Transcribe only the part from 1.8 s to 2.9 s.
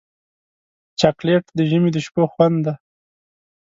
د شپو خوند دی.